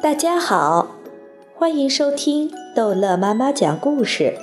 [0.00, 0.94] 大家好，
[1.56, 4.38] 欢迎收听逗乐妈妈讲故事。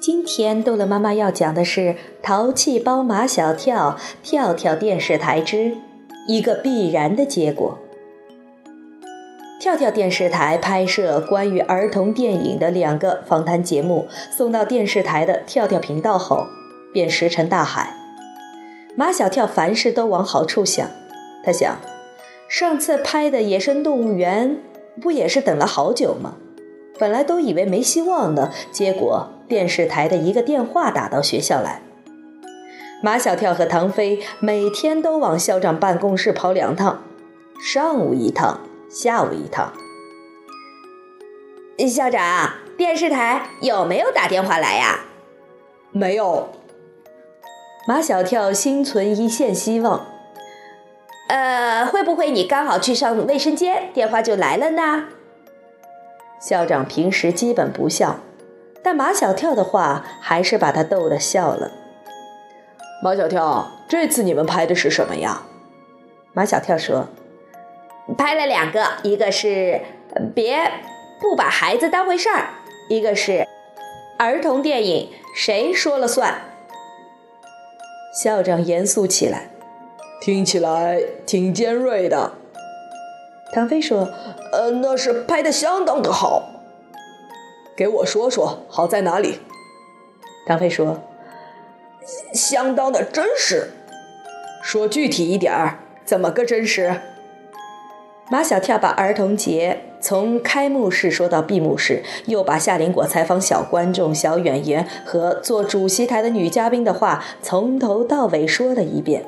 [0.00, 1.80] 今天逗乐妈妈要讲的是
[2.22, 5.76] 《淘气包马小跳跳跳电视台之
[6.28, 7.76] 一个必然的结果》。
[9.60, 16.46] 跳跳电视台拍摄关于儿童电影的两个访谈节目，送到电视台的跳跳频道后，
[16.92, 17.92] 便石沉大海。
[18.94, 20.88] 马小跳凡事都往好处想，
[21.44, 21.78] 他想，
[22.48, 24.50] 上次拍的《野生动物园》
[25.00, 26.34] 不也是等了好久吗？
[26.98, 31.82] 本来都以为没希望的，结果电视台的一个电话打到学校来。
[33.02, 37.02] 马小跳和唐飞每天都往校长办公室跑两趟，
[37.60, 38.60] 上午一趟。
[38.90, 39.74] 下午一趟，
[41.76, 45.00] 校长，电视台有没有打电话来呀？
[45.92, 46.48] 没有。
[47.86, 50.06] 马小跳心存一线希望。
[51.28, 55.04] 呃，会不会你刚好去上卫生间，电话就来了呢？
[56.40, 58.20] 校长平时基本不笑，
[58.82, 61.70] 但马小跳的话还是把他逗得笑了。
[63.02, 65.42] 马小跳，这次你们拍的是什么呀？
[66.32, 67.08] 马小跳说。
[68.16, 69.82] 拍了两个，一个是
[70.34, 70.70] 别
[71.20, 72.54] 不把孩子当回事儿，
[72.88, 73.46] 一个是
[74.18, 76.40] 儿童电影，谁说了算？
[78.22, 79.50] 校长严肃起来，
[80.20, 82.32] 听起来挺尖锐的。
[83.52, 84.10] 唐飞说
[84.52, 86.50] ：“呃，那是拍的相当的好。
[87.76, 89.38] 给我说说好在哪里？”
[90.46, 91.00] 唐飞说
[92.34, 93.70] ：“相当的真实。
[94.62, 97.00] 说具体一点儿，怎么个真实？”
[98.30, 109.24] 马小跳把儿童节从开幕式说到闭幕式，又把夏林果采访小观众、小演员和做主席台的女嘉宾的话从头到尾说了一遍。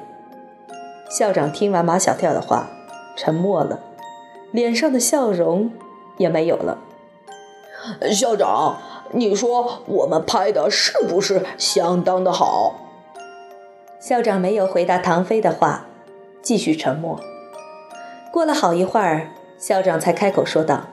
[1.10, 2.70] 校长听完马小跳的话，
[3.16, 3.80] 沉默了，
[4.52, 5.72] 脸上的笑容
[6.18, 6.78] 也没有了。
[8.12, 8.78] 校长，
[9.10, 12.76] 你说我们拍的是不是相当的好？
[13.98, 15.86] 校长没有回答唐飞的话，
[16.40, 17.18] 继续沉默。
[18.32, 20.84] 过了好一会儿，校长才开口说道：“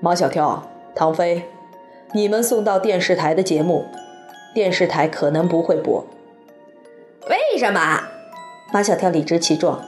[0.00, 1.44] 马小跳、唐飞，
[2.12, 3.86] 你们送到电视台的节目，
[4.52, 6.04] 电视台可能不会播。
[7.30, 8.02] 为什么？”
[8.70, 9.82] 马小跳理直气壮：“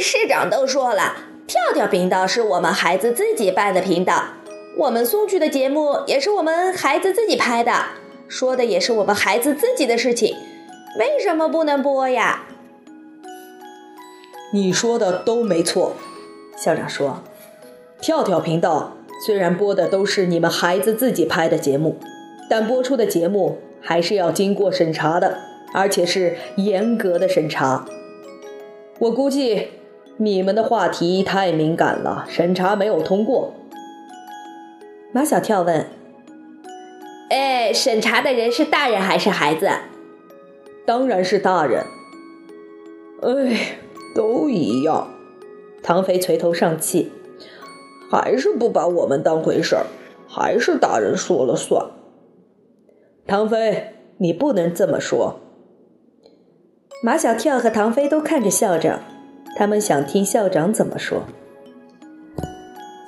[0.00, 1.16] 市长都说了，
[1.48, 4.26] 跳跳频道是我们孩子自己办的频道，
[4.78, 7.86] 我们送去的节目也是我们孩子自己拍的，
[8.28, 10.36] 说的也是我们孩子自己的事情，
[11.00, 12.44] 为什么不能播呀？”
[14.54, 15.96] 你说的都没错，
[16.56, 17.24] 校长说
[18.00, 18.96] ：“跳跳频道
[19.26, 21.96] 虽然播的都是你们孩子自己拍的节目，
[22.48, 25.38] 但播出的节目还是要经过审查的，
[25.74, 27.86] 而且是严格的审查。
[28.98, 29.68] 我估计
[30.18, 33.54] 你们的话题太敏感了，审查没有通过。”
[35.12, 35.86] 马小跳问
[37.30, 39.68] ：“哎，审查的人是大人还是孩子
[40.86, 41.84] ？”“当然是大人。
[43.22, 43.76] ”“哎。”
[44.12, 45.08] 都一样，
[45.84, 47.12] 唐飞垂头丧气，
[48.10, 49.86] 还是不把我们当回事儿，
[50.26, 51.90] 还是大人说了算。
[53.28, 55.38] 唐飞，你不能这么说。
[57.02, 59.00] 马小跳和唐飞都看着校长，
[59.56, 61.24] 他们想听校长怎么说。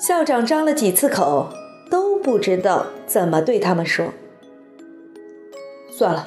[0.00, 1.50] 校长张了几次口，
[1.90, 4.14] 都不知道怎么对他们说。
[5.90, 6.26] 算了，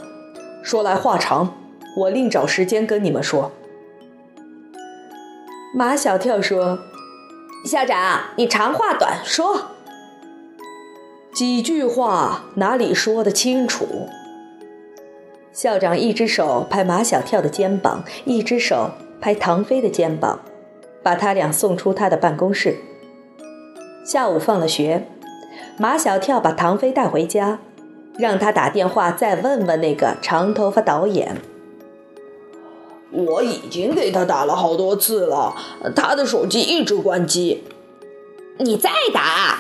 [0.62, 1.58] 说来话长，
[1.98, 3.52] 我另找时间跟你们说。
[5.74, 6.78] 马小跳说
[7.66, 9.72] ：“校长，你长话短说，
[11.34, 14.08] 几句话哪里说得清楚？”
[15.56, 20.42] 校长一只手拍马小跳的肩膀，一只手拍唐飞的肩膀，
[21.02, 22.76] 把他俩送出他的办公室。
[24.04, 25.08] 下午放了学，
[25.78, 27.60] 马小跳把唐飞带回家，
[28.18, 31.38] 让他打电话再问问那个长头发导演。
[33.14, 35.56] 我已经给他打了好多次了，
[35.96, 37.64] 他的手机一直关机。
[38.58, 39.60] 你再打。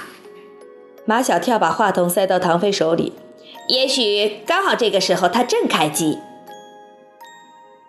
[1.05, 3.13] 马小跳把话筒塞到唐飞手里，
[3.67, 6.19] 也许刚好这个时候他正开机。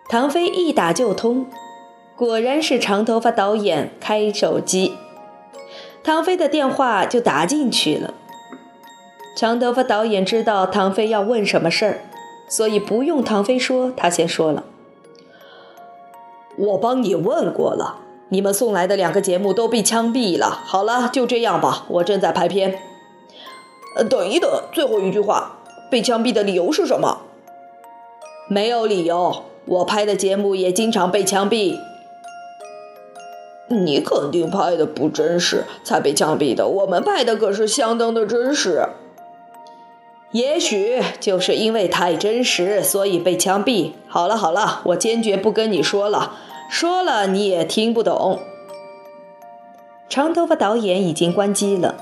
[0.09, 1.47] 唐飞一打就通，
[2.15, 4.95] 果然是长头发导演开手机，
[6.03, 8.13] 唐飞的电话就打进去了。
[9.35, 12.01] 长头发导演知道唐飞要问什么事儿，
[12.49, 14.63] 所以不用唐飞说，他先说了。
[16.57, 17.97] 我帮你问过了，
[18.29, 20.49] 你们送来的两个节目都被枪毙了。
[20.65, 22.79] 好了，就这样吧，我正在拍片。
[23.95, 25.56] 呃，等一等，最后一句话，
[25.89, 27.21] 被枪毙的理由是什么？
[28.47, 31.77] 没有理由，我拍的节目也经常被枪毙。
[33.69, 36.67] 你肯定拍的不真实，才被枪毙的。
[36.67, 38.87] 我们拍的可是相当的真实。
[40.31, 43.91] 也许就是因为太真实，所以被枪毙。
[44.07, 46.37] 好了好了，我坚决不跟你说了，
[46.69, 48.39] 说了你也听不懂。
[50.07, 51.95] 长头发导演已经关机了，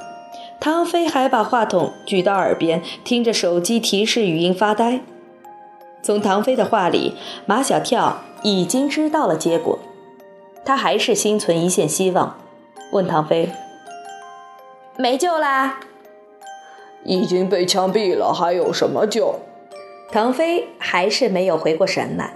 [0.66, 5.02] 唐飞还把话筒举到耳边，听着手机提示语音发呆。
[6.02, 7.14] 从唐飞的话里，
[7.46, 9.78] 马小跳已经知道了结果，
[10.66, 12.40] 他还是心存一线希望，
[12.92, 13.52] 问唐飞
[14.98, 15.82] ：“没救啦？”
[17.06, 19.36] 已经被枪毙了，还有什么救？
[20.12, 22.34] 唐飞还是没有回过神来。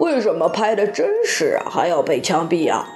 [0.00, 2.88] 为什么拍的真实还要被枪毙啊？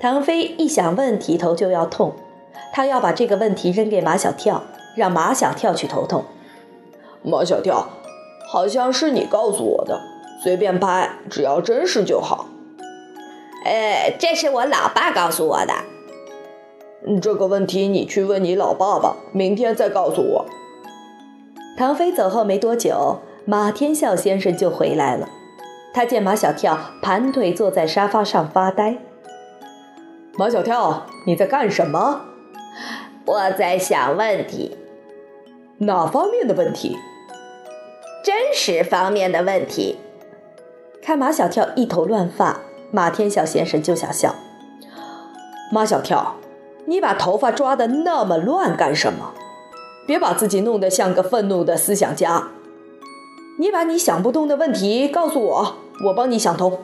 [0.00, 2.14] 唐飞一想问题头就要痛，
[2.72, 4.62] 他要把这个问题扔给马小跳，
[4.96, 6.24] 让马小跳去头痛。
[7.22, 7.88] 马小跳，
[8.46, 10.00] 好像是你告诉我的，
[10.42, 12.46] 随便拍，只要真实就好。
[13.64, 15.74] 呃，这是我老爸告诉我的。
[17.20, 20.46] 这个问题你去问你老爸吧，明天再告诉我。
[21.76, 25.28] 唐飞走后没多久，马天笑先生就回来了。
[25.92, 28.98] 他见马小跳盘腿坐在沙发上发呆。
[30.34, 32.22] 马小跳，你在干什么？
[33.24, 34.76] 我在想问题。
[35.78, 36.96] 哪方面的问题？
[38.24, 39.96] 真实方面的问题。
[41.02, 44.34] 看马小跳一头乱发，马天笑先生就想笑。
[45.72, 46.36] 马小跳。
[46.86, 49.32] 你把头发抓得那么乱干什么？
[50.06, 52.48] 别把自己弄得像个愤怒的思想家。
[53.60, 55.76] 你把你想不通的问题告诉我，
[56.06, 56.80] 我帮你想通。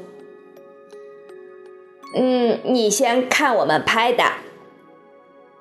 [2.15, 4.25] 嗯，你先看我们拍的。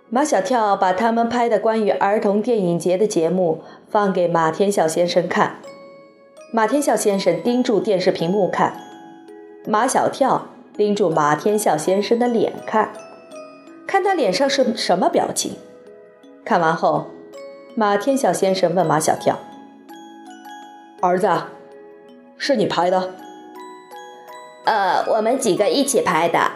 [0.07, 5.57] 马小跳把他们拍的关于儿童电影节的节目放给马天笑先生看。
[6.53, 8.77] 马天笑先生盯住电视屏幕看，
[9.65, 10.47] 马小跳
[10.77, 12.93] 盯住马天笑先生的脸看。
[13.87, 15.53] 看他脸上是什么表情。
[16.43, 17.07] 看完后，
[17.75, 19.39] 马天笑先生问马小跳
[21.01, 21.27] ：“儿子，
[22.37, 23.15] 是你拍的
[24.65, 26.51] ？”“呃，我们几个一起拍的。”“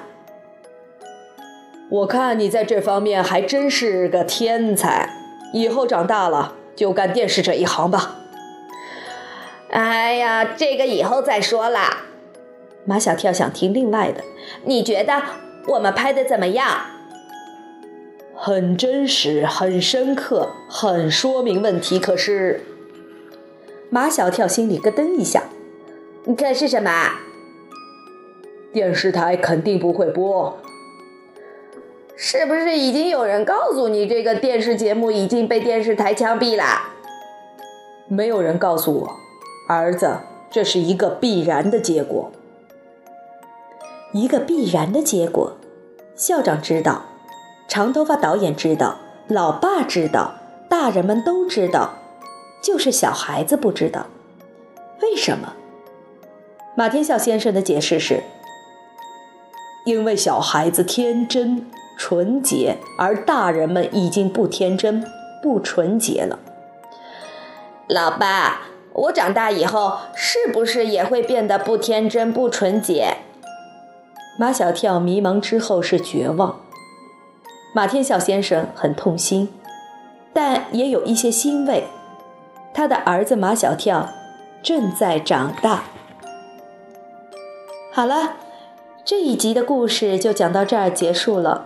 [1.89, 5.09] 我看你在这方面还真是个天才，
[5.53, 8.17] 以后长大了就干电视这一行吧。
[9.71, 12.05] ”“哎呀，这个以后再说啦。”
[12.85, 14.23] 马小跳想听另外的。
[14.65, 15.21] 你觉得
[15.67, 16.81] 我们拍的怎么样？
[18.35, 21.99] 很真实，很深刻，很说明问题。
[21.99, 22.63] 可是，
[23.89, 25.43] 马小跳心里咯噔一下。
[26.37, 27.11] 可是什么？
[28.71, 30.57] 电视台肯定不会播。
[32.21, 36.63] 是不是已经有人告诉你，这个电视节目已经被电视台枪毙了？
[38.09, 39.15] 没有人告诉我，
[39.69, 40.17] 儿子，
[40.51, 42.29] 这是一个必然的结果。
[44.11, 45.55] 一个必然的结果，
[46.13, 47.03] 校长知道。
[47.69, 48.97] 长头发导演知道，
[49.29, 50.33] 老爸知道，
[50.67, 51.93] 大人们都知道，
[52.61, 54.07] 就是小孩子不知道。
[55.01, 55.53] 为什么？
[56.75, 58.23] 马天笑先生的解释是：
[59.85, 61.65] 因为小孩子天真
[61.99, 65.05] 纯洁，而大人们已经不天真
[65.43, 66.39] 不纯洁了。
[67.89, 68.61] 老爸，
[68.93, 73.17] 我长大以后是不是也会变得不天真不纯洁？
[74.39, 76.61] 马小跳迷茫之后是绝望。
[77.75, 79.49] 马天笑先生很痛心，
[80.31, 81.83] 但也有一些欣慰。
[82.73, 84.07] 他的儿子马小跳
[84.63, 85.83] 正在长大。
[87.91, 88.35] 好了，
[89.03, 91.65] 这一集的故事就讲到这儿结束了。